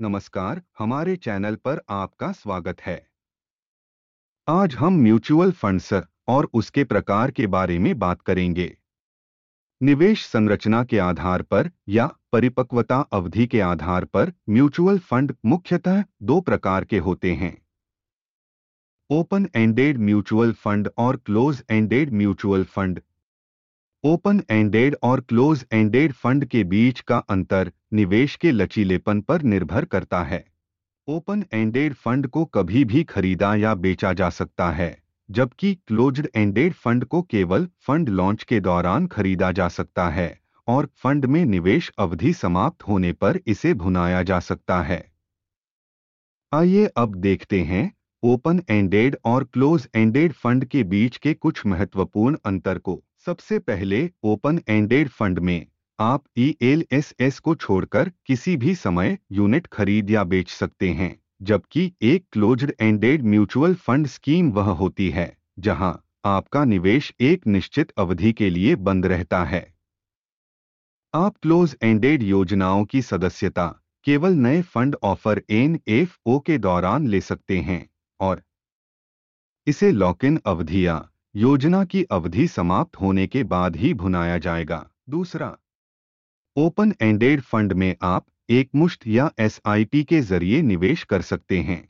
नमस्कार, 0.00 0.62
हमारे 0.78 1.14
चैनल 1.16 1.54
पर 1.54 1.80
आपका 1.90 2.30
स्वागत 2.32 2.80
है। 2.80 3.08
आज 4.48 4.74
हम 4.74 4.92
म्यूचुअल 4.94 5.52
फंड्स 5.52 5.92
और 6.28 6.48
उसके 6.54 6.84
प्रकार 6.84 7.30
के 7.30 7.46
बारे 7.46 7.78
में 7.78 7.98
बात 7.98 8.20
करेंगे। 8.22 8.78
निवेश 9.80 10.26
संरचना 10.26 10.84
के 10.84 10.98
आधार 10.98 11.42
पर 11.42 11.70
या 11.88 12.06
परिपक्वता 12.32 13.00
अवधि 13.12 13.46
के 13.46 13.60
आधार 13.60 14.04
पर 14.04 14.32
म्यूचुअल 14.48 14.98
फंड 14.98 15.34
मुख्यतः 15.44 16.04
दो 16.22 16.40
प्रकार 16.40 16.84
के 16.84 16.98
होते 16.98 17.34
हैं। 17.34 17.56
ओपन 19.10 19.48
एंडेड 19.56 19.98
म्यूचुअल 19.98 20.52
फंड 20.52 20.90
और 20.98 21.16
close 21.16 21.64
ended 21.70 22.12
mutual 22.12 22.64
fund. 22.64 23.00
Open 24.04 24.40
ended 24.50 24.94
और 25.02 25.20
क्लोज 25.20 25.64
एंडेड 25.72 26.12
फंड 26.12 26.44
के 26.44 26.62
बीच 26.64 27.00
का 27.00 27.16
अंतर 27.28 27.70
निवेश 27.92 28.34
के 28.36 28.50
लचीलेपन 28.50 29.20
पर 29.20 29.42
निर्भर 29.42 29.84
करता 29.84 30.22
है। 30.22 30.44
ओपन 31.08 31.42
एंडेड 31.52 31.94
फंड 31.94 32.26
को 32.26 32.44
कभी 32.44 32.84
भी 32.84 33.02
खरीदा 33.04 33.54
या 33.54 33.74
बेचा 33.76 34.12
जा 34.12 34.28
सकता 34.30 34.70
है, 34.70 34.96
जबकि 35.28 35.74
क्लोज्ड 35.86 36.28
एंडेड 36.36 36.72
फंड 36.74 37.04
को 37.04 37.22
केवल 37.22 37.66
फंड 37.80 38.08
लॉन्च 38.08 38.42
के 38.42 38.60
दौरान 38.60 39.06
खरीदा 39.06 39.50
जा 39.52 39.68
सकता 39.68 40.08
है 40.08 40.28
और 40.68 40.88
फंड 40.96 41.26
में 41.26 41.44
निवेश 41.46 41.90
अवधि 41.98 42.32
समाप्त 42.34 42.88
होने 42.88 43.12
पर 43.14 43.40
इसे 43.46 43.74
भुनाया 43.74 44.22
जा 44.22 44.40
सकता 44.40 44.80
है। 44.82 45.02
आइए 46.52 46.86
अब 46.96 47.14
देखते 47.16 47.62
हैं 47.62 47.90
ओपन 48.22 48.62
एंडेड 48.70 49.16
और 49.24 49.44
क्लोज 49.44 49.88
एंडेड 49.94 50.32
फंड 50.34 50.64
के 50.64 50.84
बीच 50.86 51.16
के 51.16 51.34
कुछ 51.34 51.66
महत्वपूर्ण 51.66 52.36
अंतर 52.44 52.78
को। 52.78 53.02
सबसे 53.28 53.58
पहले 53.58 53.98
ओपन 54.24 54.60
एंडेड 54.68 55.08
फंड 55.08 55.38
में 55.38 55.66
आप 55.98 56.22
ईएलएसएस 56.38 57.38
को 57.38 57.54
छोड़कर 57.54 58.10
किसी 58.26 58.56
भी 58.56 58.74
समय 58.74 59.18
यूनिट 59.32 59.66
खरीद 59.66 60.10
या 60.10 60.22
बेच 60.24 60.50
सकते 60.50 60.88
हैं, 60.90 61.20
जबकि 61.42 61.92
एक 62.02 62.24
closed 62.32 62.72
ended 62.80 63.22
mutual 63.22 63.74
fund 63.74 64.06
scheme 64.06 64.50
वह 64.50 64.70
होती 64.72 65.08
है, 65.10 65.36
जहाँ 65.58 66.04
आपका 66.24 66.64
निवेश 66.64 67.12
एक 67.20 67.46
निश्चित 67.46 67.90
अवधि 67.98 68.32
के 68.32 68.50
लिए 68.50 68.74
बंद 68.76 69.06
रहता 69.06 69.44
है। 69.44 69.74
आप 71.14 71.36
क्लोज 71.36 71.76
एंडेड 71.82 72.22
योजनाओं 72.22 72.84
की 72.84 73.02
सदस्यता 73.02 73.68
केवल 74.04 74.32
नए 74.38 74.62
fund 74.62 74.96
offer 75.02 75.42
N 75.50 75.78
F 75.88 76.16
O 76.26 76.38
के 76.38 76.58
दौरान 76.58 77.08
ले 77.08 77.20
सकते 77.20 77.58
हैं 77.60 77.88
और 78.20 78.42
इसे 79.66 79.92
लॉक 79.92 80.24
इन 80.24 80.40
अवधिया 80.46 81.08
योजना 81.38 81.84
की 81.84 82.02
अवधि 82.04 82.48
समाप्त 82.48 82.96
होने 82.96 83.26
के 83.26 83.42
बाद 83.44 83.76
ही 83.76 83.94
भुनाया 83.94 84.38
जाएगा। 84.38 84.90
दूसरा, 85.08 85.58
ओपन 86.56 86.94
एंडेड 87.02 87.40
फंड 87.40 87.72
में 87.72 87.96
आप 88.02 88.26
एक 88.50 88.70
मुश्त 88.74 89.06
या 89.06 89.30
एसआईपी 89.38 90.04
के 90.04 90.20
ज़रिए 90.20 90.62
निवेश 90.62 91.04
कर 91.04 91.22
सकते 91.22 91.60
हैं। 91.60 91.88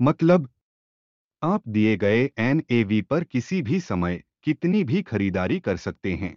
मतलब 0.00 0.48
आप 1.42 1.68
दिए 1.68 1.96
गए 1.96 2.30
एनएवी 2.38 3.02
पर 3.02 3.24
किसी 3.24 3.62
भी 3.62 3.80
समय 3.80 4.22
कितनी 4.42 4.84
भी 4.84 5.02
खरीदारी 5.02 5.60
कर 5.60 5.76
सकते 5.76 6.14
हैं। 6.14 6.36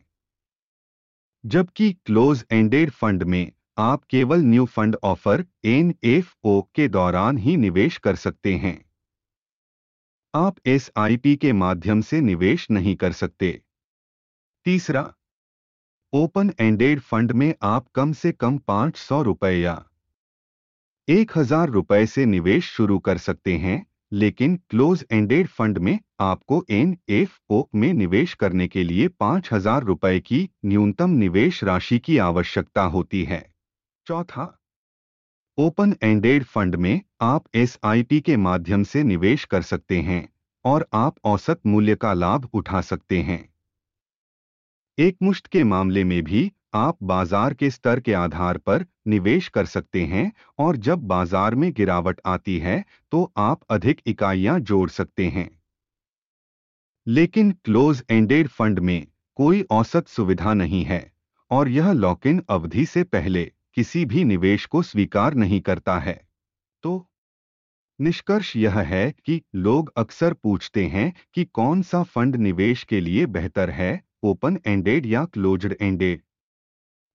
जबकि 1.45 1.93
क्लोज 1.93 2.45
एंडेड 2.51 2.89
फंड 2.89 3.23
में 3.23 3.51
आप 3.77 4.03
केवल 4.03 4.39
न्यू 4.39 4.65
फंड 4.65 4.95
ऑफ़र 5.03 5.45
एनएफओ 5.65 6.61
के 6.75 6.87
दौरान 6.87 7.37
ही 7.37 7.57
निवेश 7.57 7.97
कर 7.97 8.15
सकते 8.15 8.55
हैं। 8.55 8.86
आप 10.37 10.55
एसआईपी 10.67 11.35
के 11.35 11.51
माध्यम 11.53 12.01
से 12.01 12.19
निवेश 12.21 12.65
नहीं 12.71 12.95
कर 12.95 13.11
सकते। 13.11 13.49
तीसरा, 14.65 15.01
ओपन 16.13 16.51
एंडेड 16.59 16.99
फंड 16.99 17.31
में 17.31 17.53
आप 17.63 17.87
कम 17.95 18.11
से 18.13 18.31
कम 18.31 18.57
पाँच 18.57 18.97
सौ 18.97 19.21
रुपए 19.21 19.51
या 19.51 19.73
एक 21.07 21.31
हज़ार 21.37 21.69
रुपए 21.69 22.05
से 22.05 22.25
निवेश 22.25 22.69
शुरू 22.71 22.99
कर 22.99 23.17
सकते 23.17 23.55
हैं, 23.57 23.85
लेकिन 24.11 24.55
क्लोज 24.69 25.05
एंडेड 25.11 25.47
फंड 25.47 25.77
में 25.77 25.99
आपको 26.19 26.63
एन 26.71 26.97
एफ़ 27.09 27.37
ओ 27.49 27.63
में 27.75 27.91
निवेश 27.93 28.33
करने 28.33 28.67
के 28.67 28.83
लिए 28.83 29.07
पाँच 29.07 29.49
हज़ार 29.53 29.83
रुपए 29.83 30.19
की 30.19 30.47
न्यूनतम 30.65 31.17
निवेश 31.17 31.63
राशि 31.63 31.99
की 31.99 32.17
आवश्यकता 32.17 32.83
होती 32.83 33.23
है। 33.23 33.43
चौथा 34.07 34.53
ओपन 35.57 35.95
एंडेड 36.03 36.43
फंड 36.43 36.75
में 36.75 37.01
आप 37.21 37.43
एस 37.55 37.77
के 37.85 38.35
माध्यम 38.37 38.83
से 38.83 39.01
निवेश 39.03 39.45
कर 39.45 39.61
सकते 39.61 39.99
हैं 40.01 40.27
और 40.65 40.85
आप 40.93 41.15
औसत 41.25 41.59
मूल्य 41.65 41.95
का 41.95 42.13
लाभ 42.13 42.47
उठा 42.53 42.81
सकते 42.81 43.21
हैं। 43.21 43.39
एक 44.97 45.17
मुश्त 45.23 45.47
के 45.47 45.63
मामले 45.63 46.03
में 46.03 46.21
भी 46.23 46.51
आप 46.73 46.97
बाज़ार 47.03 47.53
के 47.53 47.69
स्तर 47.69 47.99
के 47.99 48.13
आधार 48.13 48.57
पर 48.57 48.85
निवेश 49.07 49.47
कर 49.47 49.65
सकते 49.65 50.03
हैं 50.05 50.31
और 50.59 50.77
जब 50.77 51.07
बाज़ार 51.07 51.55
में 51.55 51.71
गिरावट 51.73 52.21
आती 52.25 52.59
है 52.59 52.83
तो 53.11 53.31
आप 53.37 53.63
अधिक 53.69 54.01
इकाइयाँ 54.07 54.59
जोड़ 54.61 54.89
सकते 54.89 55.27
हैं। 55.27 55.49
लेकिन 57.07 57.51
क्लोज 57.65 58.03
एंडेड 58.09 58.47
फंड 58.47 58.79
में 58.79 59.07
कोई 59.39 59.65
औसत 59.71 60.07
सुविधा 60.07 60.53
नहीं 60.53 60.83
है 60.83 61.05
और 61.51 61.69
यह 61.69 61.91
लॉक 61.91 62.27
इन 62.27 62.43
अवधि 62.49 62.85
से 62.85 63.03
पहले 63.03 63.51
किसी 63.77 64.03
भी 64.05 64.23
निवेश 64.23 64.65
को 64.65 64.81
स्वीकार 64.81 65.33
नहीं 65.33 65.59
करता 65.61 65.97
है। 65.99 66.13
तो 66.83 67.07
निष्कर्ष 67.99 68.55
यह 68.55 68.79
है 68.79 69.11
कि 69.25 69.41
लोग 69.55 69.91
अक्सर 69.97 70.33
पूछते 70.33 70.85
हैं 70.85 71.13
कि 71.33 71.43
कौन 71.43 71.81
सा 71.81 72.01
फंड 72.03 72.35
निवेश 72.35 72.83
के 72.83 72.99
लिए 72.99 73.25
बेहतर 73.25 73.69
है, 73.69 74.01
ओपन 74.23 74.57
एंडेड 74.67 75.05
या 75.05 75.23
क्लोज्ड 75.25 75.75
एंडेड। 75.81 76.21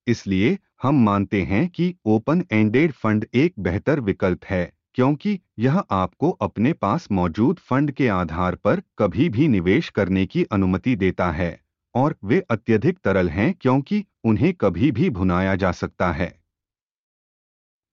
इसलिए 0.07 0.59
हम 0.83 1.03
मानते 1.05 1.43
हैं 1.43 1.69
कि 1.69 1.95
ओपन 2.07 2.45
एंडेड 2.53 2.93
फंड 2.93 3.27
एक 3.35 3.55
बेहतर 3.59 4.01
विकल्प 4.01 4.45
है, 4.45 4.73
क्योंकि 4.95 5.39
यह 5.59 5.79
आपको 5.79 6.31
अपने 6.31 6.73
पास 6.73 7.11
मौजूद 7.13 7.59
फंड 7.59 7.91
के 7.91 8.09
आधार 8.09 8.55
पर 8.55 8.83
कभी 8.99 9.29
भी 9.29 9.49
निवेश 9.49 9.89
करने 9.89 10.25
की 10.27 10.45
अनुमति 10.45 10.95
देता 10.97 11.31
है, 11.31 11.59
और 11.95 12.17
वे 12.25 12.41
अत्यधिक 12.51 12.99
तरल 12.99 13.29
हैं 13.29 13.53
क्योंकि 13.55 14.05
उन्हें 14.25 14.53
कभी 14.55 14.91
भी 14.91 15.11
भुनाया 15.11 15.55
जा 15.55 15.73
सकता 15.73 16.13
है। 16.13 16.42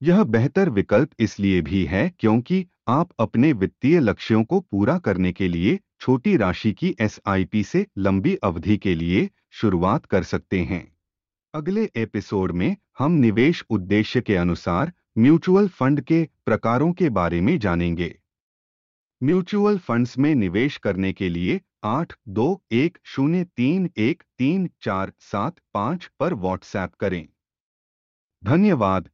यह 0.02 0.24
बेहतर 0.24 0.70
विकल्प 0.70 1.10
इसलिए 1.20 1.62
भी 1.62 1.84
है 1.86 2.10
क्योंकि 2.20 2.66
आप 2.88 3.10
अपने 3.20 3.54
वित्तीय 3.54 4.00
लक्ष्यों 4.00 4.44
को 4.44 4.60
पूरा 4.60 4.98
करने 4.98 5.32
के 5.32 5.48
लिए 5.48 5.80
छोटी 6.00 6.38
राशि 6.38 6.72
की 6.74 6.96
एसआईपी 7.02 7.64
से 7.64 7.86
लंबी 7.98 8.36
अवधि 8.36 8.78
के 8.78 8.96
लिए 8.96 9.30
शुरुआत 9.52 10.06
कर 10.06 10.24
सकते 10.24 10.60
हैं। 10.62 10.98
अगले 11.54 11.90
एपिसोड 11.96 12.52
में 12.52 12.76
हम 13.00 13.12
निवेश 13.12 13.64
उद्देश्य 13.70 14.22
के 14.22 14.36
अनुसार 14.36 14.92
म्यूचुअल 15.18 15.68
फंड 15.68 16.02
के 16.02 16.28
प्रकारों 16.46 16.92
के 16.94 17.10
बारे 17.10 17.42
में 17.42 17.60
जानेंगे। 17.60 18.16
म्यूचुअल 19.24 19.78
फंड्स 19.78 20.18
में 20.18 20.36
निवेश 20.36 20.78
करने 20.78 21.14
के 21.14 21.30
लिए 21.30 21.62
आठ 21.84 22.14
दो 22.28 22.62
एक 22.72 22.98
शून्य 23.04 23.44
तीन 23.44 23.90
एक 23.98 24.24
तीन 24.38 24.70
चार 24.81 25.14
सात 25.20 25.56
पाँच 25.74 26.10
पर 26.20 26.34
व्हाट्सएप 26.34 26.94
करें। 26.94 27.28
धन्यवाद। 28.44 29.10